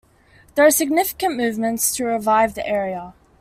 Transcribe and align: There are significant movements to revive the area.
There 0.55 0.65
are 0.65 0.71
significant 0.71 1.35
movements 1.37 1.95
to 1.97 2.05
revive 2.05 2.55
the 2.55 2.65
area. 2.67 3.13